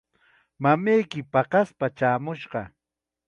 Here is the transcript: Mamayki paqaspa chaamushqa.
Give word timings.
Mamayki 0.63 1.19
paqaspa 1.33 1.87
chaamushqa. 1.97 2.61